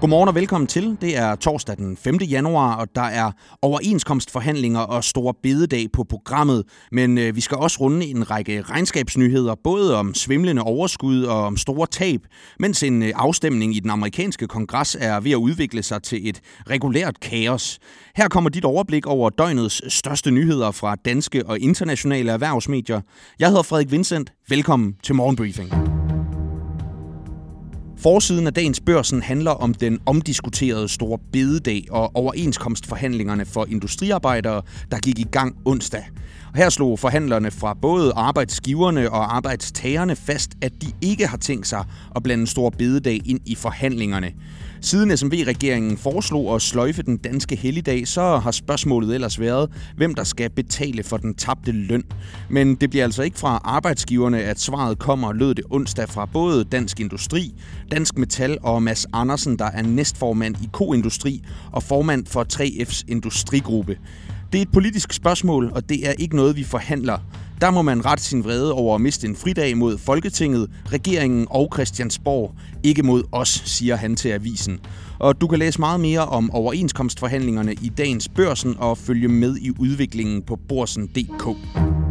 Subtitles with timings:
[0.00, 0.96] Godmorgen og velkommen til.
[1.00, 2.16] Det er torsdag den 5.
[2.16, 6.64] januar, og der er overenskomstforhandlinger og store bededag på programmet.
[6.92, 11.56] Men øh, vi skal også runde en række regnskabsnyheder, både om svimlende overskud og om
[11.56, 12.20] store tab,
[12.58, 16.40] mens en øh, afstemning i den amerikanske kongres er ved at udvikle sig til et
[16.70, 17.78] regulært kaos.
[18.16, 23.00] Her kommer dit overblik over døgnets største nyheder fra danske og internationale erhvervsmedier.
[23.38, 24.32] Jeg hedder Frederik Vincent.
[24.48, 25.72] Velkommen til Morgenbriefing.
[28.02, 34.98] Forsiden af dagens børsen handler om den omdiskuterede store bededag og overenskomstforhandlingerne for industriarbejdere, der
[34.98, 36.04] gik i gang onsdag.
[36.52, 41.66] Og her slog forhandlerne fra både arbejdsgiverne og arbejdstagerne fast, at de ikke har tænkt
[41.66, 41.84] sig
[42.16, 44.32] at blande stor bededag ind i forhandlingerne.
[44.82, 50.24] Siden SMV-regeringen foreslog at sløjfe den danske helligdag, så har spørgsmålet ellers været, hvem der
[50.24, 52.04] skal betale for den tabte løn.
[52.48, 56.64] Men det bliver altså ikke fra arbejdsgiverne, at svaret kommer, lød det onsdag fra både
[56.64, 57.54] Dansk Industri,
[57.90, 61.42] Dansk Metal og Mads Andersen, der er næstformand i Koindustri
[61.72, 63.98] og formand for 3F's industrigruppe.
[64.52, 67.18] Det er et politisk spørgsmål, og det er ikke noget, vi forhandler.
[67.60, 71.70] Der må man rette sin vrede over at miste en fridag mod Folketinget, regeringen og
[71.74, 72.54] Christiansborg.
[72.82, 74.80] Ikke mod os, siger han til avisen.
[75.18, 79.70] Og du kan læse meget mere om overenskomstforhandlingerne i dagens børsen og følge med i
[79.78, 82.09] udviklingen på borsen.dk.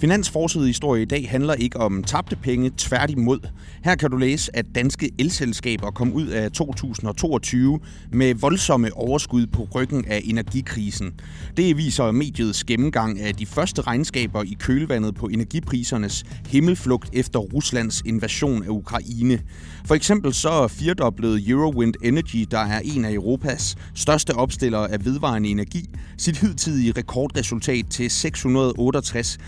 [0.00, 3.38] Finansforside historie i dag handler ikke om tabte penge, tværtimod.
[3.84, 7.80] Her kan du læse, at danske elselskaber kom ud af 2022
[8.12, 11.14] med voldsomme overskud på ryggen af energikrisen.
[11.56, 18.02] Det viser mediets gennemgang af de første regnskaber i kølvandet på energiprisernes himmelflugt efter Ruslands
[18.06, 19.40] invasion af Ukraine.
[19.84, 25.48] For eksempel så firdoblede Eurowind Energy, der er en af Europas største opstillere af vedvarende
[25.48, 25.88] energi,
[26.18, 29.38] sit hidtidige rekordresultat til 668,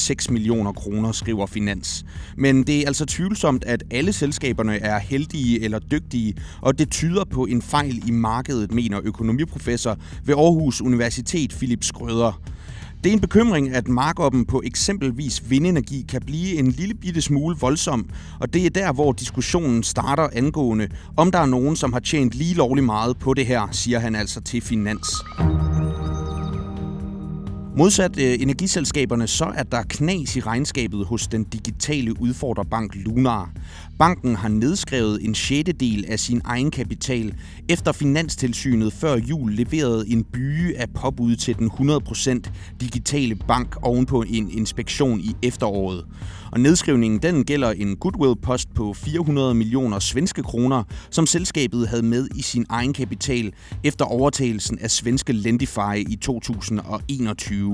[0.00, 2.04] 6 millioner kroner, skriver Finans.
[2.36, 7.24] Men det er altså tvivlsomt, at alle selskaberne er heldige eller dygtige, og det tyder
[7.24, 12.40] på en fejl i markedet, mener økonomiprofessor ved Aarhus Universitet Philip Skrøder.
[13.04, 17.56] Det er en bekymring, at markuppen på eksempelvis vindenergi kan blive en lille bitte smule
[17.60, 18.10] voldsom,
[18.40, 22.34] og det er der, hvor diskussionen starter angående, om der er nogen, som har tjent
[22.34, 25.08] lige lovlig meget på det her, siger han altså til Finans.
[27.80, 33.50] Modsat øh, energiselskaberne, så er der knas i regnskabet hos den digitale udfordrerbank Lunar.
[33.98, 37.34] Banken har nedskrevet en sjettedel af sin egen kapital,
[37.68, 44.24] efter Finanstilsynet før jul leverede en byge af påbud til den 100% digitale bank ovenpå
[44.28, 46.06] en inspektion i efteråret.
[46.52, 52.28] Og nedskrivningen den gælder en goodwill-post på 400 millioner svenske kroner, som selskabet havde med
[52.34, 53.52] i sin egen kapital
[53.84, 57.69] efter overtagelsen af svenske Lendify i 2021.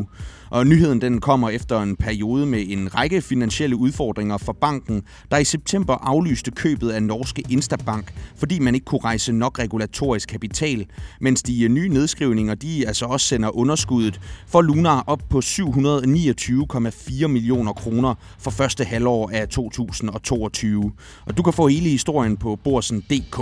[0.50, 5.38] Og nyheden den kommer efter en periode med en række finansielle udfordringer for banken, der
[5.38, 10.86] i september aflyste købet af norske Instabank, fordi man ikke kunne rejse nok regulatorisk kapital,
[11.20, 17.26] mens de øh, nye nedskrivninger de altså også sender underskuddet for Lunar op på 729,4
[17.26, 20.92] millioner kroner for første halvår af 2022.
[21.26, 23.40] Og du kan få hele historien på borsen.dk.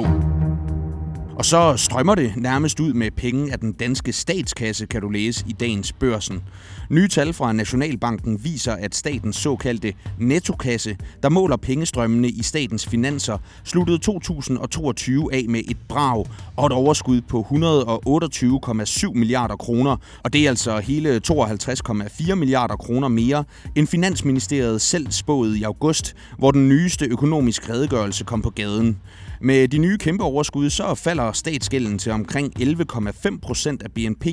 [1.39, 5.45] Og så strømmer det nærmest ud med penge af den danske statskasse, kan du læse
[5.49, 6.43] i dagens børsen.
[6.91, 13.39] Nye tal fra Nationalbanken viser, at statens såkaldte nettokasse, der måler pengestrømmene i statens finanser,
[13.65, 19.97] sluttede 2022 af med et brag og et overskud på 128,7 milliarder kroner.
[20.25, 23.45] Og det er altså hele 52,4 milliarder kroner mere,
[23.75, 28.99] end Finansministeriet selv spåede i august, hvor den nyeste økonomiske redegørelse kom på gaden.
[29.45, 34.27] Med de nye kæmpe overskud, så falder statsgælden til omkring 11,5 procent af BNP,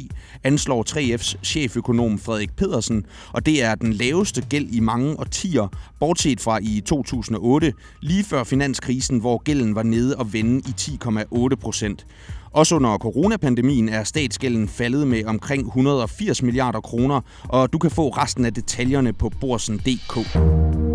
[0.44, 5.67] anslår 3F's cheføkonom Frederik Pedersen, og det er den laveste gæld i mange årtier,
[5.99, 11.55] bortset fra i 2008, lige før finanskrisen, hvor gælden var nede og vende i 10,8
[11.55, 12.05] procent.
[12.51, 18.09] Også under coronapandemien er statsgælden faldet med omkring 180 milliarder kroner, og du kan få
[18.09, 20.91] resten af detaljerne på borsen.dk.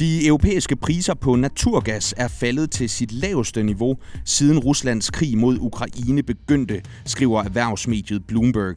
[0.00, 5.58] De europæiske priser på naturgas er faldet til sit laveste niveau, siden Ruslands krig mod
[5.60, 8.76] Ukraine begyndte, skriver erhvervsmediet Bloomberg.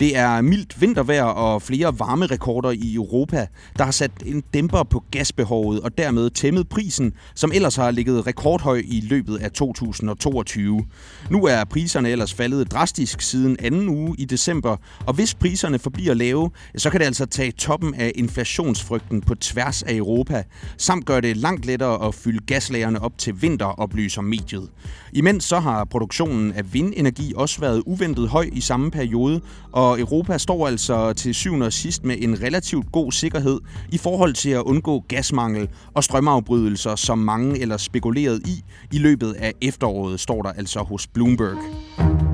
[0.00, 3.46] Det er mildt vintervejr og flere varmerekorder i Europa,
[3.78, 8.26] der har sat en dæmper på gasbehovet og dermed tæmmet prisen, som ellers har ligget
[8.26, 10.84] rekordhøj i løbet af 2022.
[11.30, 14.76] Nu er priserne ellers faldet drastisk siden anden uge i december,
[15.06, 19.82] og hvis priserne forbliver lave, så kan det altså tage toppen af inflationsfrygten på tværs
[19.82, 20.42] af Europa,
[20.76, 24.68] samt gør det langt lettere at fylde gaslagerne op til vinter, oplyser mediet.
[25.12, 29.40] Imens så har produktionen af vindenergi også været uventet høj i samme periode,
[29.72, 33.60] og og Europa står altså til syvende og sidst med en relativt god sikkerhed
[33.92, 39.32] i forhold til at undgå gasmangel og strømafbrydelser, som mange eller spekuleret i i løbet
[39.32, 42.29] af efteråret, står der altså hos Bloomberg.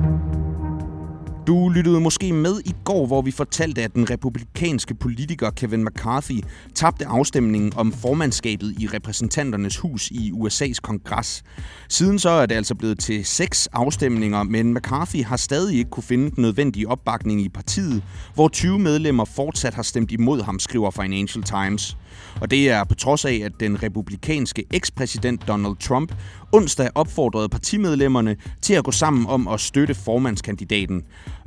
[1.47, 6.41] Du lyttede måske med i går, hvor vi fortalte, at den republikanske politiker Kevin McCarthy
[6.75, 11.43] tabte afstemningen om formandskabet i repræsentanternes hus i USA's kongres.
[11.89, 16.03] Siden så er det altså blevet til seks afstemninger, men McCarthy har stadig ikke kunne
[16.03, 18.03] finde den nødvendige opbakning i partiet,
[18.33, 21.97] hvor 20 medlemmer fortsat har stemt imod ham, skriver Financial Times.
[22.41, 26.13] Og det er på trods af, at den republikanske ekspræsident Donald Trump
[26.51, 31.03] onsdag opfordrede partimedlemmerne til at gå sammen om at støtte formandskandidaten.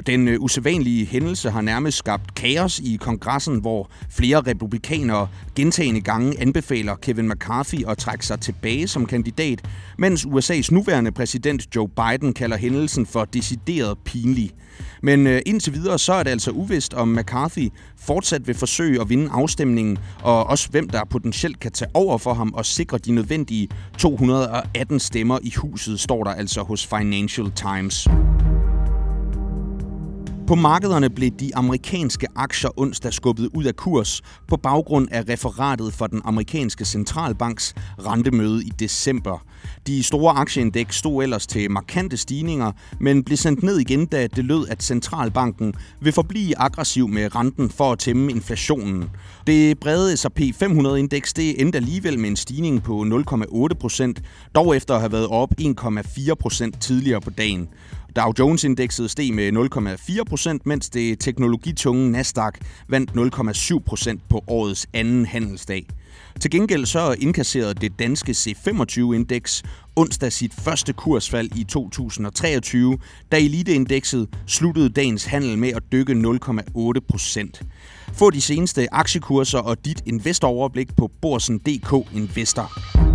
[0.06, 6.40] Den øh, usædvanlige hændelse har nærmest skabt kaos i kongressen, hvor flere republikanere gentagende gange
[6.40, 9.68] anbefaler Kevin McCarthy at trække sig tilbage som kandidat,
[9.98, 14.50] mens USA's nuværende præsident Joe Biden kalder hændelsen for decideret pinlig.
[15.02, 19.08] Men øh, indtil videre så er det altså uvist, om McCarthy fortsat vil forsøge at
[19.08, 23.12] vinde afstemningen, og også hvem der potentielt kan tage over for ham og sikre de
[23.12, 23.68] nødvendige
[23.98, 28.08] 218 stemmer i huset, står der altså hos Financial Times.
[30.50, 35.92] På markederne blev de amerikanske aktier onsdag skubbet ud af kurs på baggrund af referatet
[35.92, 37.74] for den amerikanske centralbanks
[38.06, 39.44] rentemøde i december.
[39.86, 44.44] De store aktieindeks stod ellers til markante stigninger, men blev sendt ned igen, da det
[44.44, 49.10] lød, at centralbanken vil forblive aggressiv med renten for at tæmme inflationen.
[49.46, 54.22] Det brede S&P 500-indeks det endte alligevel med en stigning på 0,8 procent,
[54.54, 57.68] dog efter at have været op 1,4 procent tidligere på dagen.
[58.16, 62.54] Dow Jones-indekset steg med 0,4 procent, mens det teknologitunge Nasdaq
[62.88, 65.86] vandt 0,7 procent på årets anden handelsdag.
[66.40, 69.62] Til gengæld så indkasserede det danske C25-indeks
[69.96, 72.98] onsdag sit første kursfald i 2023,
[73.32, 77.62] da eliteindekset sluttede dagens handel med at dykke 0,8 procent.
[78.12, 83.09] Få de seneste aktiekurser og dit investoroverblik på Borsen.dk Investor.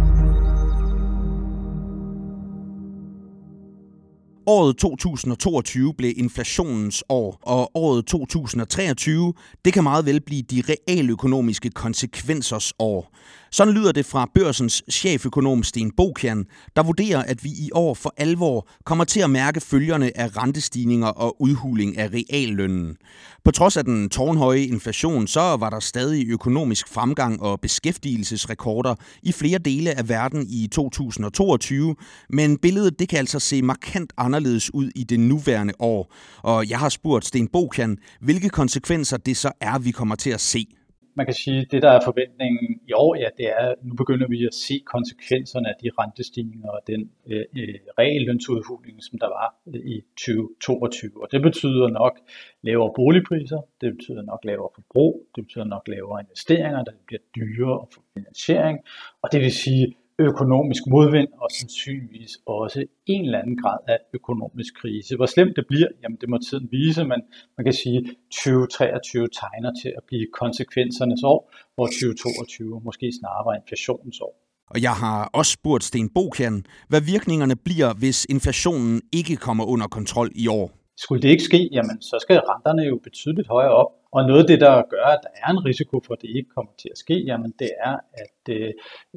[4.48, 9.34] Året 2022 blev inflationens år, og året 2023,
[9.66, 13.16] det kan meget vel blive de realøkonomiske konsekvensers år.
[13.56, 18.14] Sådan lyder det fra børsens cheføkonom Sten Bokian, der vurderer, at vi i år for
[18.18, 22.98] alvor kommer til at mærke følgerne af rentestigninger og udhuling af reallønnen.
[23.46, 29.32] På trods af den tårnhøje inflation, så var der stadig økonomisk fremgang og beskæftigelsesrekorder i
[29.32, 31.96] flere dele af verden i 2022,
[32.30, 36.14] men billedet det kan altså se markant anderledes ud i det nuværende år.
[36.38, 40.42] Og jeg har spurgt Sten Bokian, hvilke konsekvenser det så er, vi kommer til at
[40.42, 40.68] se
[41.16, 43.94] man kan sige, at det, der er forventningen i år, ja, det er, at nu
[43.96, 49.28] begynder vi at se konsekvenserne af de rentestigninger og den øh, øh reallønsudhuling, som der
[49.28, 51.12] var øh, i 2022.
[51.24, 52.20] Og det betyder nok
[52.62, 57.82] lavere boligpriser, det betyder nok lavere forbrug, det betyder nok lavere investeringer, der bliver dyrere
[57.82, 58.80] at få finansiering,
[59.22, 64.74] og det vil sige, økonomisk modvind og sandsynligvis også en eller anden grad af økonomisk
[64.82, 65.16] krise.
[65.16, 67.20] Hvor slemt det bliver, jamen det må tiden vise, men
[67.58, 71.40] man kan sige, at 2023 tegner til at blive konsekvensernes år,
[71.76, 74.34] hvor 2022 måske snarere var inflationens år.
[74.74, 79.88] Og jeg har også spurgt Sten Bokjan, hvad virkningerne bliver, hvis inflationen ikke kommer under
[79.88, 80.68] kontrol i år.
[80.98, 83.92] Skulle det ikke ske, jamen så skal renterne jo betydeligt højere op.
[84.16, 86.50] Og noget af det, der gør, at der er en risiko for, at det ikke
[86.56, 88.72] kommer til at ske, jamen det er, at, øh,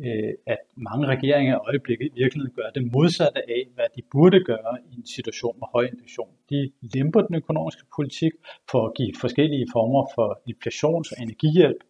[0.05, 4.41] øh, at mange regeringer i øjeblikket i virkeligheden gør det modsatte af, hvad de burde
[4.45, 6.31] gøre i en situation med høj inflation.
[6.51, 8.33] De lemper den økonomiske politik
[8.71, 11.81] for at give forskellige former for inflations- og energihjælp,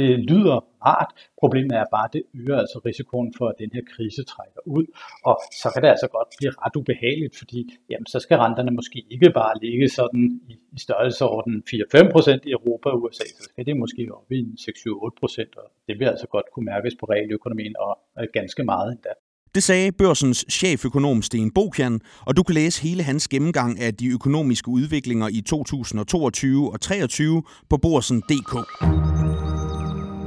[0.00, 1.10] det lyder rart.
[1.42, 4.86] Problemet er bare, at det øger altså risikoen for, at den her krise trækker ud.
[5.28, 8.98] Og så kan det altså godt blive ret ubehageligt, fordi jamen, så skal renterne måske
[9.14, 13.76] ikke bare ligge sådan i, i størrelseorden 4-5% i Europa og USA, så skal det
[13.76, 18.26] måske op i 6-7-8%, og det vil altså godt kunne mærkes på realøkonomien og øh,
[18.38, 19.12] ganske meget endda.
[19.54, 24.08] Det sagde børsens cheføkonom Sten Bokjan, og du kan læse hele hans gennemgang af de
[24.08, 29.19] økonomiske udviklinger i 2022 og 2023 på borsen.dk.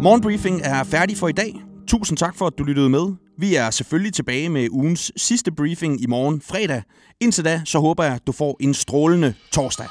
[0.03, 1.61] Morgenbriefing er færdig for i dag.
[1.87, 3.15] Tusind tak for, at du lyttede med.
[3.37, 6.83] Vi er selvfølgelig tilbage med ugens sidste briefing i morgen fredag.
[7.21, 9.87] Indtil da, så håber jeg, at du får en strålende torsdag.